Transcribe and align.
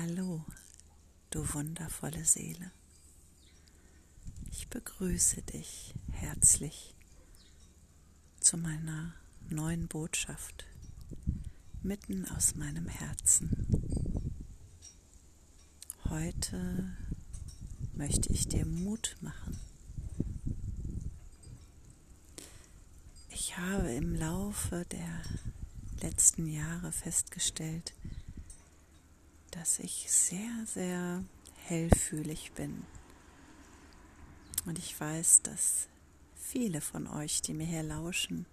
Hallo, 0.00 0.44
du 1.30 1.40
wundervolle 1.54 2.24
Seele. 2.24 2.70
Ich 4.52 4.68
begrüße 4.68 5.42
dich 5.42 5.92
herzlich 6.12 6.94
zu 8.38 8.58
meiner 8.58 9.12
neuen 9.50 9.88
Botschaft 9.88 10.66
mitten 11.82 12.28
aus 12.28 12.54
meinem 12.54 12.86
Herzen. 12.86 13.66
Heute 16.04 16.96
möchte 17.94 18.32
ich 18.32 18.46
dir 18.46 18.66
Mut 18.66 19.16
machen. 19.20 19.58
Ich 23.30 23.58
habe 23.58 23.90
im 23.94 24.14
Laufe 24.14 24.86
der 24.92 25.22
letzten 26.02 26.46
Jahre 26.46 26.92
festgestellt, 26.92 27.94
dass 29.58 29.80
ich 29.80 30.06
sehr, 30.08 30.66
sehr 30.66 31.24
hellfühlig 31.64 32.52
bin. 32.52 32.84
Und 34.66 34.78
ich 34.78 34.98
weiß, 34.98 35.42
dass 35.42 35.88
viele 36.36 36.80
von 36.80 37.08
euch, 37.08 37.42
die 37.42 37.54
mir 37.54 37.66
hier 37.66 37.82
lauschen, 37.82 38.46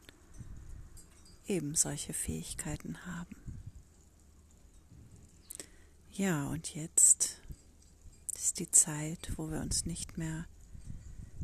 eben 1.46 1.76
solche 1.76 2.13
Fähigkeiten 2.13 3.05
haben. 3.05 3.36
Ja, 6.12 6.48
und 6.48 6.73
jetzt 6.73 7.40
ist 8.34 8.58
die 8.58 8.72
Zeit, 8.72 9.34
wo 9.35 9.52
wir 9.52 9.60
uns 9.60 9.85
nicht 9.85 10.18
mehr 10.18 10.48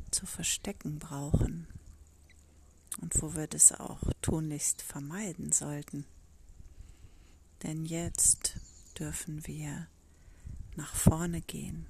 zu 0.09 0.25
verstecken 0.25 0.97
brauchen 0.97 1.67
und 2.99 3.21
wo 3.21 3.35
wir 3.35 3.45
das 3.45 3.73
auch 3.73 4.01
tunlichst 4.23 4.81
vermeiden 4.81 5.51
sollten. 5.51 6.05
Denn 7.61 7.85
jetzt 7.85 8.59
dürfen 9.01 9.47
wir 9.47 9.87
nach 10.75 10.93
vorne 10.93 11.41
gehen. 11.41 11.87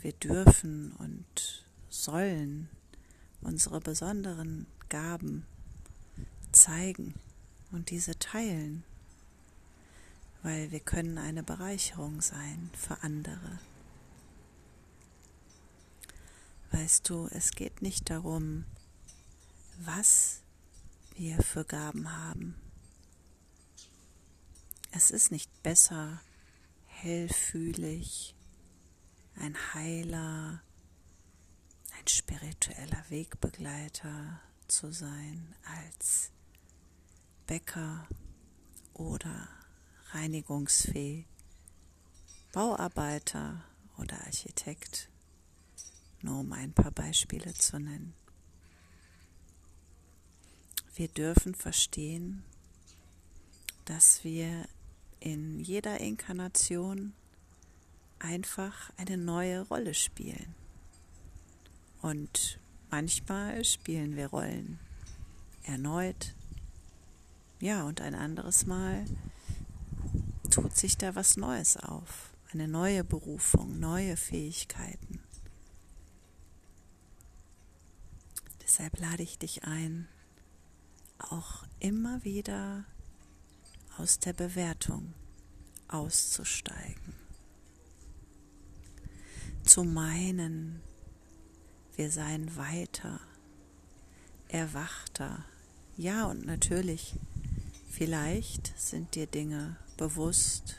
Wir 0.00 0.12
dürfen 0.12 0.92
und 0.92 1.64
sollen 1.88 2.68
unsere 3.40 3.80
besonderen 3.80 4.66
Gaben 4.88 5.46
zeigen 6.50 7.14
und 7.70 7.90
diese 7.90 8.18
teilen, 8.18 8.82
weil 10.42 10.72
wir 10.72 10.80
können 10.80 11.16
eine 11.16 11.44
Bereicherung 11.44 12.20
sein 12.20 12.68
für 12.74 13.00
andere. 13.02 13.60
Weißt 16.72 17.08
du, 17.08 17.28
es 17.30 17.52
geht 17.52 17.82
nicht 17.82 18.10
darum, 18.10 18.64
was 19.78 20.42
wir 21.16 21.40
für 21.42 21.64
Gaben 21.64 22.16
haben, 22.16 22.56
es 24.98 25.12
ist 25.12 25.30
nicht 25.30 25.62
besser, 25.62 26.20
hellfühlig, 26.86 28.34
ein 29.36 29.56
Heiler, 29.72 30.60
ein 31.96 32.08
spiritueller 32.08 33.04
Wegbegleiter 33.08 34.40
zu 34.66 34.92
sein 34.92 35.54
als 35.62 36.32
Bäcker 37.46 38.08
oder 38.92 39.48
Reinigungsfee, 40.10 41.26
Bauarbeiter 42.50 43.62
oder 43.98 44.20
Architekt, 44.26 45.10
nur 46.22 46.40
um 46.40 46.52
ein 46.52 46.72
paar 46.72 46.90
Beispiele 46.90 47.54
zu 47.54 47.78
nennen. 47.78 48.14
Wir 50.96 51.06
dürfen 51.06 51.54
verstehen, 51.54 52.42
dass 53.84 54.24
wir 54.24 54.66
in 55.20 55.60
jeder 55.60 56.00
Inkarnation 56.00 57.12
einfach 58.18 58.90
eine 58.96 59.16
neue 59.16 59.62
Rolle 59.62 59.94
spielen. 59.94 60.54
Und 62.02 62.58
manchmal 62.90 63.64
spielen 63.64 64.16
wir 64.16 64.28
Rollen 64.28 64.78
erneut. 65.64 66.34
Ja, 67.60 67.84
und 67.84 68.00
ein 68.00 68.14
anderes 68.14 68.66
Mal 68.66 69.04
tut 70.50 70.76
sich 70.76 70.96
da 70.96 71.14
was 71.14 71.36
Neues 71.36 71.76
auf. 71.76 72.32
Eine 72.52 72.68
neue 72.68 73.04
Berufung, 73.04 73.78
neue 73.78 74.16
Fähigkeiten. 74.16 75.20
Deshalb 78.62 78.98
lade 79.00 79.22
ich 79.22 79.38
dich 79.38 79.64
ein, 79.64 80.08
auch 81.18 81.64
immer 81.80 82.22
wieder 82.24 82.84
aus 83.98 84.20
der 84.20 84.32
Bewertung 84.32 85.12
auszusteigen. 85.88 87.14
Zu 89.64 89.84
meinen, 89.84 90.80
wir 91.96 92.10
seien 92.10 92.56
weiter, 92.56 93.20
erwachter. 94.48 95.44
Ja, 95.96 96.26
und 96.26 96.46
natürlich, 96.46 97.16
vielleicht 97.90 98.78
sind 98.78 99.14
dir 99.14 99.26
Dinge 99.26 99.76
bewusst, 99.96 100.76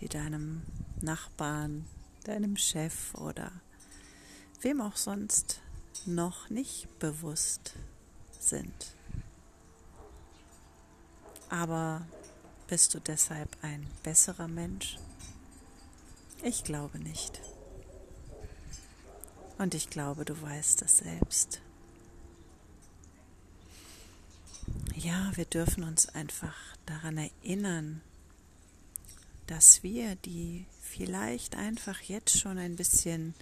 die 0.00 0.08
deinem 0.08 0.62
Nachbarn, 1.00 1.86
deinem 2.24 2.56
Chef 2.56 3.14
oder 3.14 3.52
wem 4.60 4.80
auch 4.80 4.96
sonst 4.96 5.60
noch 6.06 6.50
nicht 6.50 6.98
bewusst 6.98 7.74
sind. 8.38 8.94
Aber 11.50 12.06
bist 12.68 12.94
du 12.94 13.00
deshalb 13.00 13.56
ein 13.62 13.86
besserer 14.02 14.48
Mensch? 14.48 14.96
Ich 16.42 16.64
glaube 16.64 16.98
nicht. 16.98 17.40
Und 19.58 19.74
ich 19.74 19.90
glaube, 19.90 20.24
du 20.24 20.40
weißt 20.40 20.80
es 20.82 20.98
selbst. 20.98 21.60
Ja, 24.94 25.32
wir 25.34 25.44
dürfen 25.44 25.82
uns 25.82 26.08
einfach 26.08 26.54
daran 26.86 27.18
erinnern, 27.18 28.00
dass 29.46 29.82
wir, 29.82 30.14
die 30.14 30.66
vielleicht 30.80 31.56
einfach 31.56 32.00
jetzt 32.02 32.38
schon 32.38 32.56
ein 32.56 32.76
bisschen 32.76 33.34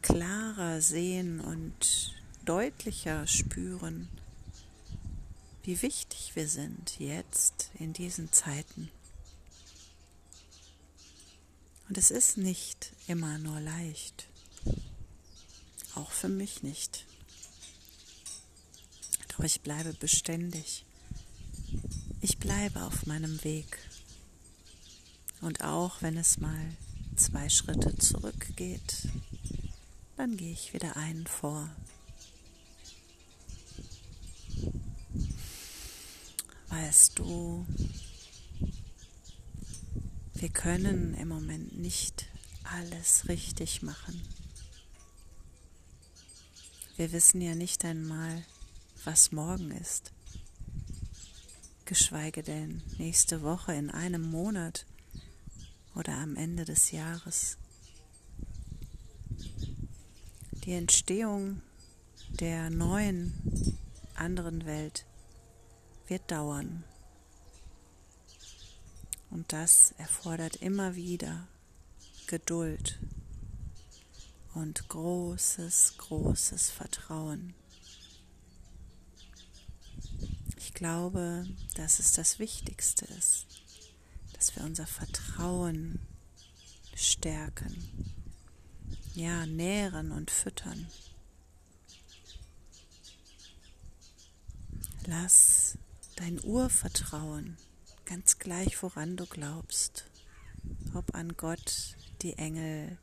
klarer 0.00 0.80
sehen 0.80 1.40
und 1.40 2.14
deutlicher 2.44 3.26
spüren, 3.26 4.08
wie 5.64 5.80
wichtig 5.80 6.32
wir 6.34 6.46
sind 6.46 6.98
jetzt 6.98 7.70
in 7.78 7.92
diesen 7.92 8.30
Zeiten. 8.32 8.90
Und 11.88 11.98
es 11.98 12.10
ist 12.10 12.36
nicht 12.36 12.92
immer 13.06 13.38
nur 13.38 13.60
leicht, 13.60 14.28
auch 15.94 16.10
für 16.10 16.28
mich 16.28 16.62
nicht. 16.62 17.06
Doch 19.28 19.44
ich 19.44 19.62
bleibe 19.62 19.92
beständig. 19.94 20.84
Ich 22.20 22.38
bleibe 22.38 22.82
auf 22.82 23.06
meinem 23.06 23.42
Weg. 23.44 23.78
Und 25.40 25.62
auch 25.62 26.00
wenn 26.02 26.16
es 26.16 26.38
mal 26.38 26.76
zwei 27.16 27.48
Schritte 27.48 27.96
zurückgeht, 27.98 29.08
dann 30.16 30.36
gehe 30.36 30.52
ich 30.52 30.72
wieder 30.72 30.96
einen 30.96 31.26
vor. 31.26 31.68
Weißt 36.74 37.20
du, 37.20 37.64
wir 40.34 40.48
können 40.48 41.14
im 41.14 41.28
Moment 41.28 41.78
nicht 41.78 42.26
alles 42.64 43.28
richtig 43.28 43.82
machen. 43.82 44.20
Wir 46.96 47.12
wissen 47.12 47.40
ja 47.40 47.54
nicht 47.54 47.84
einmal, 47.84 48.42
was 49.04 49.30
morgen 49.30 49.70
ist, 49.70 50.12
geschweige 51.84 52.42
denn 52.42 52.82
nächste 52.98 53.42
Woche, 53.42 53.72
in 53.72 53.90
einem 53.90 54.22
Monat 54.22 54.84
oder 55.94 56.14
am 56.14 56.34
Ende 56.34 56.64
des 56.64 56.90
Jahres. 56.90 57.56
Die 60.64 60.72
Entstehung 60.72 61.62
der 62.30 62.68
neuen 62.70 63.78
anderen 64.16 64.66
Welt 64.66 65.06
wird 66.08 66.30
dauern. 66.30 66.84
Und 69.30 69.52
das 69.52 69.92
erfordert 69.98 70.56
immer 70.56 70.94
wieder 70.94 71.48
Geduld 72.26 72.98
und 74.54 74.88
großes, 74.88 75.94
großes 75.98 76.70
Vertrauen. 76.70 77.54
Ich 80.56 80.72
glaube, 80.72 81.46
dass 81.74 81.98
es 81.98 82.12
das 82.12 82.38
Wichtigste 82.38 83.04
ist, 83.06 83.46
dass 84.32 84.54
wir 84.56 84.64
unser 84.64 84.86
Vertrauen 84.86 85.98
stärken, 86.94 88.12
ja, 89.14 89.46
nähren 89.46 90.12
und 90.12 90.30
füttern. 90.30 90.86
Lass 95.06 95.76
dein 96.16 96.42
Urvertrauen 96.42 97.56
ganz 98.06 98.38
gleich, 98.38 98.82
woran 98.82 99.16
du 99.16 99.26
glaubst, 99.26 100.10
ob 100.94 101.14
an 101.14 101.36
Gott, 101.36 101.96
die 102.22 102.34
Engel, 102.34 102.98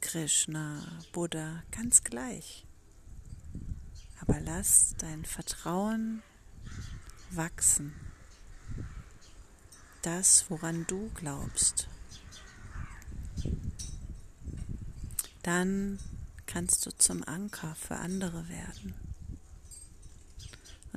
Krishna, 0.00 0.82
Buddha, 1.12 1.62
ganz 1.70 2.04
gleich. 2.04 2.66
Aber 4.20 4.40
lass 4.40 4.94
dein 4.98 5.24
Vertrauen 5.24 6.22
wachsen. 7.30 7.92
Das, 10.02 10.46
woran 10.48 10.86
du 10.86 11.10
glaubst. 11.14 11.88
Dann 15.42 15.98
kannst 16.46 16.86
du 16.86 16.90
zum 16.96 17.22
Anker 17.24 17.74
für 17.74 17.96
andere 17.96 18.48
werden. 18.48 18.94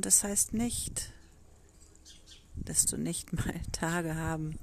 Das 0.06 0.24
heißt 0.24 0.54
nicht, 0.54 1.12
dass 2.54 2.86
du 2.86 2.96
nicht 2.96 3.34
mal 3.34 3.60
Tage 3.72 4.16
haben 4.16 4.60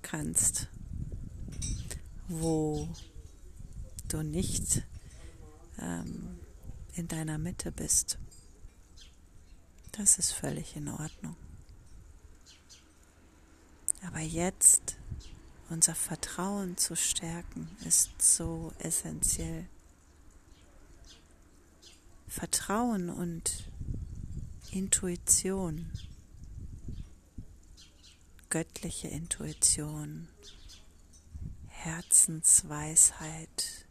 kannst, 0.00 0.68
wo 2.26 2.88
du 4.08 4.22
nicht 4.22 4.82
ähm, 5.78 6.38
in 6.94 7.06
deiner 7.06 7.36
Mitte 7.36 7.70
bist. 7.70 8.16
Das 9.90 10.18
ist 10.18 10.32
völlig 10.32 10.74
in 10.74 10.88
Ordnung. 10.88 11.36
Aber 14.06 14.20
jetzt 14.20 14.96
unser 15.68 15.94
Vertrauen 15.94 16.78
zu 16.78 16.96
stärken, 16.96 17.68
ist 17.84 18.22
so 18.22 18.72
essentiell. 18.78 19.66
Vertrauen 22.26 23.10
und 23.10 23.68
Intuition, 24.74 25.90
göttliche 28.48 29.08
Intuition, 29.08 30.28
Herzensweisheit. 31.68 33.84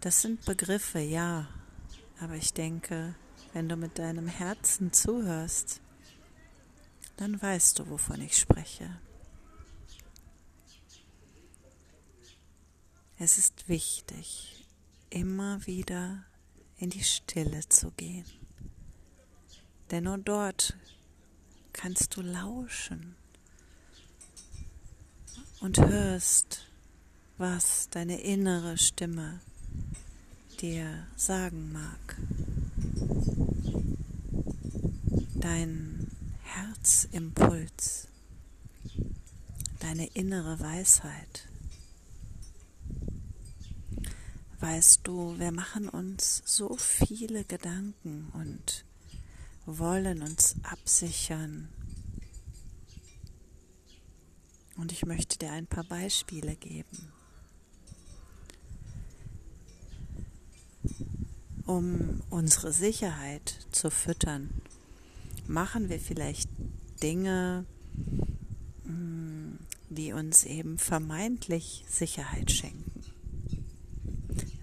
Das 0.00 0.20
sind 0.20 0.44
Begriffe, 0.44 0.98
ja, 0.98 1.48
aber 2.18 2.34
ich 2.34 2.52
denke, 2.52 3.14
wenn 3.52 3.68
du 3.68 3.76
mit 3.76 4.00
deinem 4.00 4.26
Herzen 4.26 4.92
zuhörst, 4.92 5.80
dann 7.16 7.40
weißt 7.40 7.78
du, 7.78 7.88
wovon 7.88 8.20
ich 8.20 8.36
spreche. 8.36 8.98
Es 13.16 13.38
ist 13.38 13.68
wichtig, 13.68 14.66
immer 15.08 15.64
wieder 15.68 16.24
in 16.78 16.90
die 16.90 17.04
Stille 17.04 17.68
zu 17.68 17.90
gehen. 17.92 18.24
Denn 19.90 20.04
nur 20.04 20.18
dort 20.18 20.76
kannst 21.72 22.16
du 22.16 22.22
lauschen 22.22 23.14
und 25.60 25.78
hörst, 25.78 26.66
was 27.38 27.88
deine 27.90 28.20
innere 28.20 28.78
Stimme 28.78 29.40
dir 30.60 31.06
sagen 31.16 31.72
mag. 31.72 32.16
Dein 35.34 36.10
Herzimpuls, 36.42 38.08
deine 39.80 40.06
innere 40.08 40.58
Weisheit. 40.60 41.48
Weißt 44.64 45.00
du, 45.04 45.38
wir 45.38 45.52
machen 45.52 45.90
uns 45.90 46.42
so 46.46 46.74
viele 46.78 47.44
Gedanken 47.44 48.30
und 48.32 48.86
wollen 49.66 50.22
uns 50.22 50.56
absichern. 50.62 51.68
Und 54.78 54.90
ich 54.90 55.04
möchte 55.04 55.36
dir 55.36 55.52
ein 55.52 55.66
paar 55.66 55.84
Beispiele 55.84 56.56
geben. 56.56 57.12
Um 61.66 62.22
unsere 62.30 62.72
Sicherheit 62.72 63.66
zu 63.70 63.90
füttern, 63.90 64.62
machen 65.46 65.90
wir 65.90 66.00
vielleicht 66.00 66.48
Dinge, 67.02 67.66
mm, 68.84 69.58
die 69.90 70.14
uns 70.14 70.44
eben 70.44 70.78
vermeintlich 70.78 71.84
Sicherheit 71.86 72.50
schenken 72.50 72.93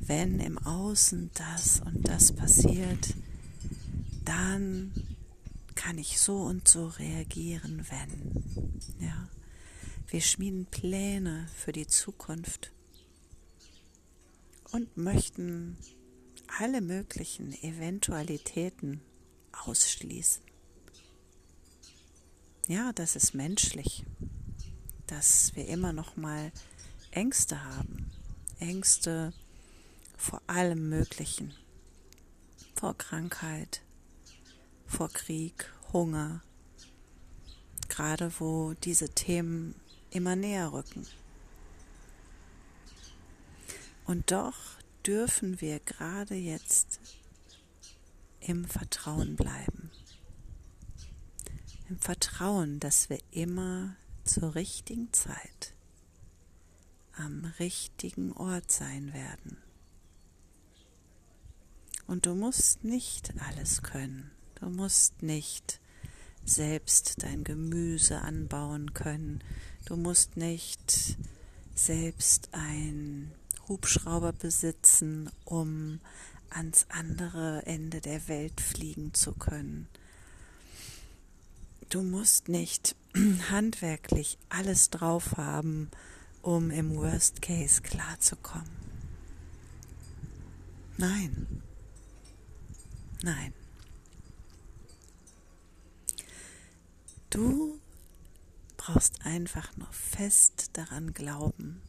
wenn 0.07 0.39
im 0.39 0.57
Außen 0.57 1.31
das 1.33 1.81
und 1.81 2.07
das 2.07 2.31
passiert, 2.31 3.15
dann 4.25 4.92
kann 5.75 5.98
ich 5.98 6.19
so 6.19 6.38
und 6.38 6.68
so 6.68 6.88
reagieren, 6.88 7.86
wenn. 7.89 8.44
Ja. 9.00 9.27
Wir 10.07 10.21
schmieden 10.21 10.65
Pläne 10.65 11.48
für 11.56 11.71
die 11.71 11.88
Zukunft 11.88 12.71
und 14.71 14.98
möchten 14.98 15.77
alle 16.59 16.81
möglichen 16.81 17.53
Eventualitäten 17.63 19.01
ausschließen. 19.65 20.44
Ja, 22.68 22.92
das 22.94 23.15
ist 23.15 23.33
menschlich, 23.33 24.06
dass 25.07 25.56
wir 25.56 25.68
immer 25.68 25.94
noch 25.94 26.18
mal 26.18 26.51
Ängste 27.12 27.63
haben. 27.63 28.12
Ängste 28.59 29.33
vor 30.22 30.42
allem 30.46 30.88
Möglichen. 30.88 31.52
Vor 32.76 32.96
Krankheit, 32.96 33.82
vor 34.86 35.10
Krieg, 35.10 35.74
Hunger. 35.92 36.44
Gerade 37.90 38.32
wo 38.40 38.74
diese 38.76 39.10
Themen 39.10 39.74
immer 40.12 40.36
näher 40.36 40.72
rücken. 40.74 41.08
Und 44.06 44.32
doch 44.32 44.56
dürfen 45.08 45.60
wir 45.60 45.80
gerade 45.80 46.36
jetzt 46.36 47.00
im 48.42 48.66
Vertrauen 48.66 49.36
bleiben. 49.36 49.90
Im 51.90 51.98
Vertrauen, 51.98 52.80
dass 52.80 53.10
wir 53.10 53.20
immer 53.32 53.96
zur 54.24 54.54
richtigen 54.54 55.12
Zeit 55.14 55.74
am 57.18 57.52
richtigen 57.60 58.32
Ort 58.34 58.72
sein 58.72 59.14
werden. 59.14 59.58
Und 62.12 62.25
du 62.25 62.36
musst 62.36 62.84
nicht 62.84 63.31
alles 63.40 63.84
können. 63.84 64.32
Du 64.56 64.65
musst 64.65 65.24
nicht 65.24 65.80
selbst 66.44 67.24
dein 67.24 67.46
Gemüse 67.46 68.20
anbauen 68.20 68.94
können. 68.94 69.41
Du 69.86 69.96
musst 69.96 70.36
nicht 70.36 71.15
selbst 71.74 72.50
ein 72.51 73.32
Hubschrauber 73.70 74.34
besitzen, 74.34 75.30
um 75.46 76.01
ans 76.50 76.86
andere 76.89 77.65
Ende 77.65 78.01
der 78.01 78.27
Welt 78.27 78.60
fliegen 78.60 79.13
zu 79.13 79.32
können. 79.32 79.88
Du 81.88 82.03
musst 82.03 82.50
nicht 82.50 82.98
handwerklich 83.50 84.38
alles 84.50 84.89
drauf 84.89 85.38
haben, 85.38 85.89
um 86.41 86.72
im 86.72 86.94
Worst 86.94 87.41
Case 87.41 87.82
klarzukommen. 87.82 88.68
Nein, 90.98 91.48
Nein. 93.24 93.54
Du 97.30 97.80
brauchst 98.78 99.24
einfach 99.25 99.78
nur 99.78 99.92
fest 99.94 100.72
daran 100.74 101.13
glauben, 101.13 101.82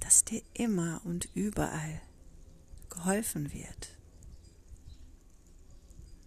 dass 0.00 0.24
dir 0.24 0.42
immer 0.52 1.00
und 1.04 1.28
überall 1.34 2.02
geholfen 2.90 3.52
wird, 3.52 3.96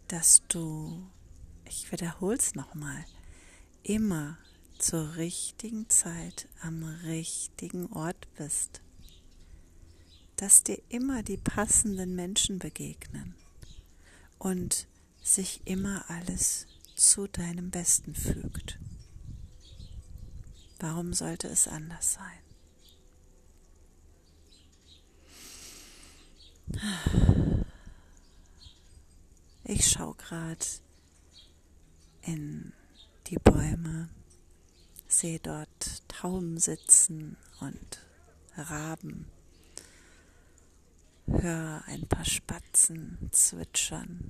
dass 0.08 0.44
du, 0.48 1.08
ich 1.66 1.92
wiederhole 1.92 2.38
es 2.38 2.56
nochmal, 2.56 3.06
immer 3.84 4.38
zur 4.80 5.18
richtigen 5.18 5.90
Zeit 5.90 6.48
am 6.62 6.84
richtigen 7.04 7.92
Ort 7.92 8.34
bist, 8.36 8.82
dass 10.38 10.64
dir 10.64 10.82
immer 10.90 11.22
die 11.22 11.38
passenden 11.38 12.16
Menschen 12.16 12.60
begegnen 12.60 13.36
und 14.38 14.88
sich 15.22 15.62
immer 15.66 16.10
alles 16.10 16.68
zu 16.96 17.28
deinem 17.28 17.72
Besten 17.72 18.16
fügt. 18.16 18.80
Warum 20.80 21.14
sollte 21.14 21.48
es 21.48 21.68
anders 21.68 22.14
sein? 22.14 22.40
Ich 29.64 29.90
schaue 29.90 30.16
gerade 30.16 30.66
in 32.22 32.74
die 33.28 33.38
Bäume, 33.38 34.10
sehe 35.08 35.40
dort 35.40 36.08
Tauben 36.08 36.58
sitzen 36.58 37.38
und 37.60 38.00
Raben 38.56 39.28
hör 41.28 41.84
ein 41.88 42.08
paar 42.08 42.26
Spatzen 42.26 43.30
zwitschern 43.32 44.30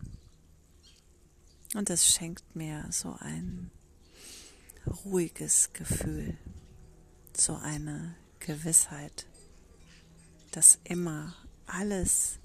Und 1.74 1.90
es 1.90 2.08
schenkt 2.08 2.56
mir 2.56 2.86
so 2.90 3.16
ein 3.20 3.70
ruhiges 5.06 5.74
Gefühl, 5.74 6.38
so 7.36 7.56
eine 7.56 8.16
Gewissheit, 8.40 9.26
dass 10.52 10.80
immer 10.84 11.36
alles 11.66 12.40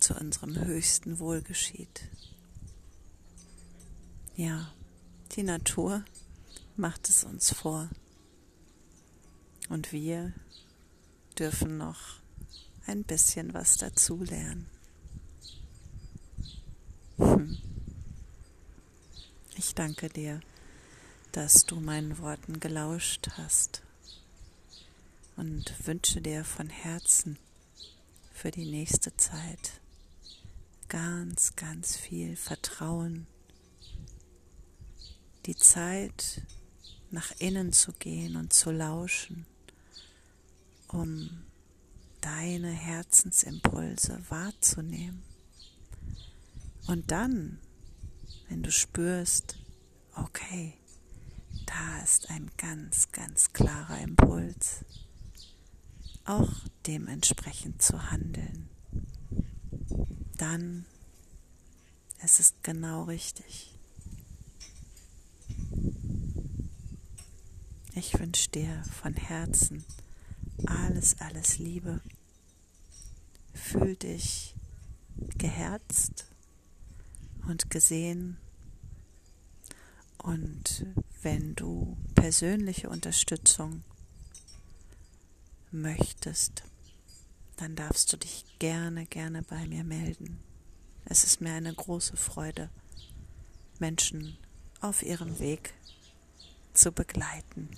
zu 0.00 0.14
unserem 0.14 0.56
höchsten 0.64 1.18
Wohl 1.18 1.42
geschieht. 1.42 2.08
Ja, 4.36 4.72
die 5.32 5.42
Natur 5.42 6.04
macht 6.76 7.08
es 7.08 7.24
uns 7.24 7.52
vor. 7.52 7.90
Und 9.68 9.92
wir 9.92 10.32
dürfen 11.38 11.76
noch 11.76 12.20
ein 12.86 13.04
bisschen 13.04 13.54
was 13.54 13.76
dazulernen. 13.76 14.68
Hm. 17.18 17.58
Ich 19.56 19.74
danke 19.74 20.08
dir, 20.08 20.40
dass 21.32 21.66
du 21.66 21.80
meinen 21.80 22.18
Worten 22.18 22.60
gelauscht 22.60 23.28
hast 23.36 23.82
und 25.36 25.86
wünsche 25.86 26.20
dir 26.20 26.44
von 26.44 26.68
Herzen 26.68 27.38
für 28.32 28.50
die 28.50 28.70
nächste 28.70 29.16
Zeit 29.16 29.80
ganz, 30.88 31.56
ganz 31.56 31.96
viel 31.96 32.36
Vertrauen, 32.36 33.26
die 35.46 35.56
Zeit 35.56 36.42
nach 37.10 37.32
innen 37.38 37.72
zu 37.72 37.92
gehen 37.92 38.36
und 38.36 38.52
zu 38.52 38.70
lauschen, 38.70 39.46
um 40.88 41.44
deine 42.20 42.70
Herzensimpulse 42.70 44.20
wahrzunehmen. 44.28 45.22
Und 46.86 47.10
dann, 47.10 47.58
wenn 48.48 48.62
du 48.62 48.70
spürst, 48.70 49.56
okay, 50.14 50.74
da 51.66 52.02
ist 52.02 52.30
ein 52.30 52.50
ganz, 52.56 53.10
ganz 53.12 53.52
klarer 53.52 54.00
Impuls, 54.00 54.84
auch 56.24 56.52
dementsprechend 56.86 57.82
zu 57.82 58.10
handeln, 58.10 58.68
dann 60.36 60.86
es 62.18 62.40
ist 62.40 62.62
genau 62.62 63.04
richtig. 63.04 63.72
Ich 67.94 68.18
wünsche 68.18 68.50
dir 68.50 68.82
von 69.00 69.14
Herzen 69.14 69.84
alles, 70.64 71.20
alles 71.20 71.58
Liebe. 71.58 72.00
Fühl 73.52 73.96
dich 73.96 74.54
geherzt 75.36 76.26
und 77.48 77.70
gesehen. 77.70 78.38
Und 80.18 80.86
wenn 81.22 81.54
du 81.54 81.96
persönliche 82.14 82.88
Unterstützung 82.88 83.84
möchtest, 85.70 86.64
dann 87.56 87.76
darfst 87.76 88.12
du 88.12 88.16
dich 88.16 88.44
gerne, 88.58 89.06
gerne 89.06 89.42
bei 89.42 89.66
mir 89.66 89.84
melden. 89.84 90.40
Es 91.04 91.24
ist 91.24 91.40
mir 91.40 91.52
eine 91.52 91.72
große 91.72 92.16
Freude, 92.16 92.70
Menschen 93.78 94.36
auf 94.80 95.02
ihrem 95.02 95.38
Weg 95.38 95.72
zu 96.74 96.92
begleiten. 96.92 97.70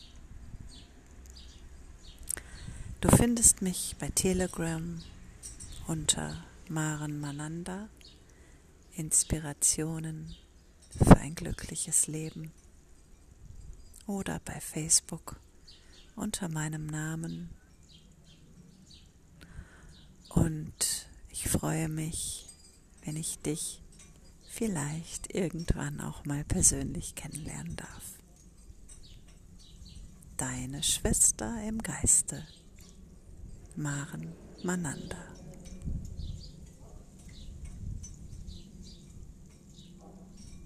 Du 3.01 3.09
findest 3.11 3.63
mich 3.63 3.95
bei 4.01 4.09
Telegram 4.09 5.01
unter 5.87 6.45
Maren 6.69 7.21
Mananda 7.21 7.89
Inspirationen 8.97 10.35
für 10.91 11.17
ein 11.17 11.37
glückliches 11.37 12.09
Leben 12.09 12.51
oder 14.09 14.41
bei 14.45 14.61
Facebook 14.61 15.39
unter 16.17 16.49
meinem 16.49 16.89
Namen. 16.89 17.51
Und 20.31 21.07
ich 21.31 21.49
freue 21.49 21.89
mich, 21.89 22.47
wenn 23.05 23.15
ich 23.15 23.39
dich 23.39 23.81
vielleicht 24.49 25.37
irgendwann 25.37 26.01
auch 26.01 26.25
mal 26.25 26.43
persönlich 26.43 27.15
kennenlernen 27.15 27.77
darf. 27.77 28.19
Deine 30.37 30.83
Schwester 30.83 31.63
im 31.63 31.81
Geiste, 31.81 32.45
Maren 33.79 34.35
Mananda. 34.65 35.23